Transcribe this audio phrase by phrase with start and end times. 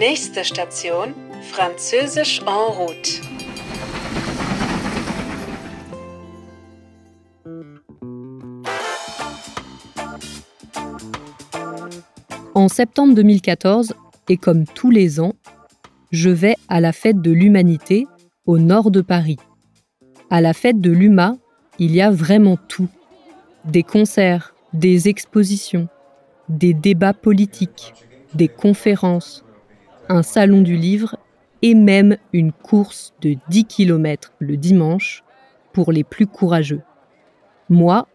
[0.00, 1.12] Nächste Station,
[1.42, 3.20] Französisch en route.
[12.54, 13.92] En septembre 2014,
[14.30, 15.34] et comme tous les ans,
[16.12, 18.06] je vais à la fête de l'humanité
[18.46, 19.36] au nord de Paris.
[20.30, 21.36] À la fête de l'UMA,
[21.78, 22.88] il y a vraiment tout.
[23.66, 25.88] Des concerts, des expositions,
[26.48, 27.92] des débats politiques,
[28.32, 29.44] des conférences,
[30.10, 31.16] un salon du livre
[31.62, 35.22] et même une course de 10 km le dimanche
[35.72, 36.82] pour les plus courageux.
[37.68, 38.08] Moi,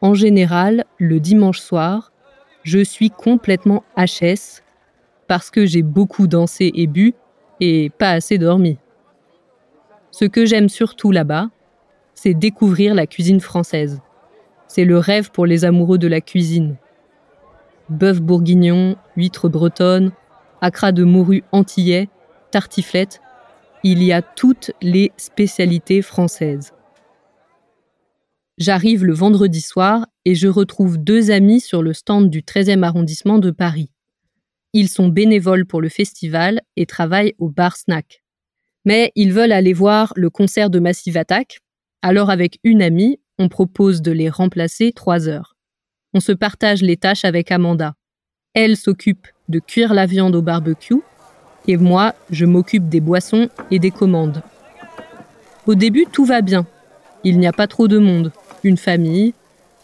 [0.00, 2.10] en général, le dimanche soir,
[2.62, 4.62] je suis complètement HS
[5.28, 7.12] parce que j'ai beaucoup dansé et bu
[7.60, 8.78] et pas assez dormi.
[10.10, 11.50] Ce que j'aime surtout là-bas,
[12.14, 14.00] c'est découvrir la cuisine française.
[14.68, 16.76] C'est le rêve pour les amoureux de la cuisine.
[17.90, 20.12] Bœuf bourguignon, huîtres bretonnes,
[20.62, 22.08] acras de morue antillais,
[22.52, 23.20] tartiflette,
[23.84, 26.72] il y a toutes les spécialités françaises.
[28.58, 33.38] J'arrive le vendredi soir et je retrouve deux amis sur le stand du 13e arrondissement
[33.38, 33.90] de Paris.
[34.72, 38.22] Ils sont bénévoles pour le festival et travaillent au bar snack.
[38.84, 41.58] Mais ils veulent aller voir le concert de Massive Attack,
[42.02, 45.56] alors avec une amie, on propose de les remplacer trois heures.
[46.14, 47.94] On se partage les tâches avec Amanda.
[48.54, 51.00] Elle s'occupe de cuire la viande au barbecue
[51.66, 54.42] et moi, je m'occupe des boissons et des commandes.
[55.66, 56.66] Au début, tout va bien.
[57.24, 58.30] Il n'y a pas trop de monde.
[58.62, 59.32] Une famille,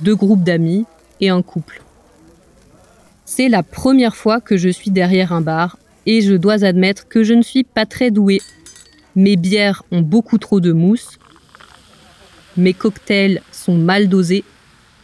[0.00, 0.84] deux groupes d'amis
[1.20, 1.82] et un couple.
[3.24, 7.24] C'est la première fois que je suis derrière un bar et je dois admettre que
[7.24, 8.42] je ne suis pas très douée.
[9.16, 11.18] Mes bières ont beaucoup trop de mousse,
[12.56, 14.44] mes cocktails sont mal dosés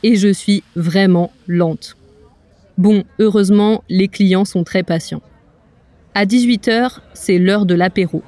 [0.05, 1.98] et je suis vraiment lente.
[2.79, 5.21] Bon, heureusement, les clients sont très patients.
[6.15, 8.23] À 18h, c'est l'heure de l'apéro.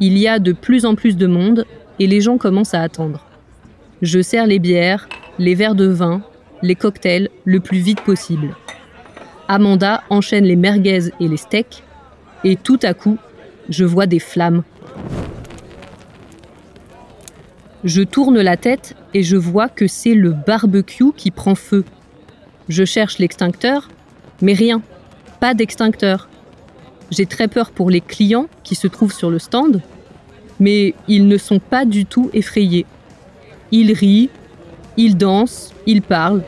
[0.00, 1.66] Il y a de plus en plus de monde
[2.00, 3.24] et les gens commencent à attendre.
[4.02, 5.08] Je sers les bières,
[5.38, 6.20] les verres de vin,
[6.62, 8.56] les cocktails le plus vite possible.
[9.46, 11.84] Amanda enchaîne les merguez et les steaks
[12.42, 13.18] et tout à coup,
[13.68, 14.64] je vois des flammes.
[17.84, 21.84] Je tourne la tête et je vois que c'est le barbecue qui prend feu.
[22.72, 23.90] Je cherche l'extincteur,
[24.40, 24.80] mais rien,
[25.40, 26.30] pas d'extincteur.
[27.10, 29.82] J'ai très peur pour les clients qui se trouvent sur le stand,
[30.58, 32.86] mais ils ne sont pas du tout effrayés.
[33.72, 34.30] Ils rient,
[34.96, 36.44] ils dansent, ils parlent.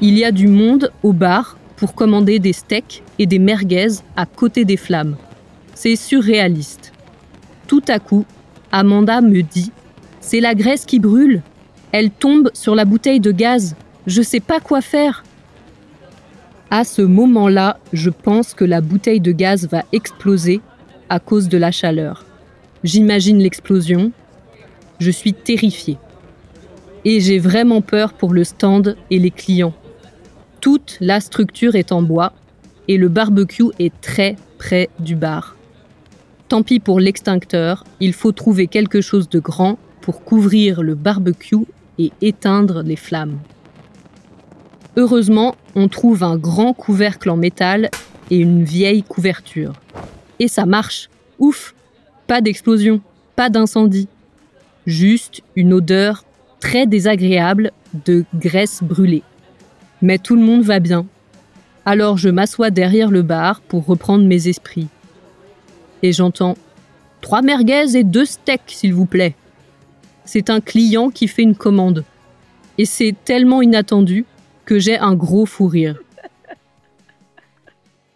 [0.00, 4.24] Il y a du monde au bar pour commander des steaks et des merguez à
[4.24, 5.16] côté des flammes.
[5.74, 6.94] C'est surréaliste.
[7.66, 8.24] Tout à coup,
[8.72, 9.72] Amanda me dit
[10.22, 11.42] C'est la graisse qui brûle.
[11.92, 13.76] Elle tombe sur la bouteille de gaz.
[14.06, 15.24] Je sais pas quoi faire.
[16.70, 20.60] À ce moment-là, je pense que la bouteille de gaz va exploser
[21.08, 22.24] à cause de la chaleur.
[22.84, 24.12] J'imagine l'explosion.
[25.00, 25.98] Je suis terrifiée.
[27.04, 29.74] Et j'ai vraiment peur pour le stand et les clients.
[30.60, 32.32] Toute la structure est en bois
[32.88, 35.56] et le barbecue est très près du bar.
[36.48, 41.66] Tant pis pour l'extincteur, il faut trouver quelque chose de grand pour couvrir le barbecue
[41.98, 43.38] et éteindre les flammes.
[44.96, 47.90] Heureusement, on trouve un grand couvercle en métal
[48.30, 49.72] et une vieille couverture.
[50.38, 51.08] Et ça marche.
[51.38, 51.74] Ouf
[52.26, 53.00] Pas d'explosion,
[53.36, 54.08] pas d'incendie.
[54.86, 56.24] Juste une odeur
[56.58, 57.72] très désagréable
[58.04, 59.22] de graisse brûlée.
[60.02, 61.06] Mais tout le monde va bien.
[61.84, 64.88] Alors je m'assois derrière le bar pour reprendre mes esprits.
[66.02, 66.56] Et j'entends
[67.20, 69.34] Trois merguez et deux steaks, s'il vous plaît.
[70.24, 72.04] C'est un client qui fait une commande.
[72.78, 74.24] Et c'est tellement inattendu
[74.64, 75.98] que j'ai un gros fou rire.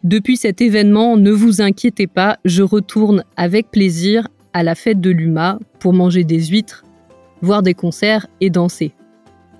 [0.02, 5.10] Depuis cet événement, ne vous inquiétez pas, je retourne avec plaisir à la fête de
[5.10, 6.84] l'UMA pour manger des huîtres,
[7.40, 8.92] voir des concerts et danser.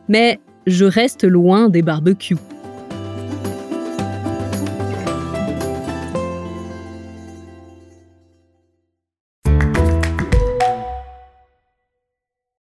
[0.08, 2.37] Mais je reste loin des barbecues.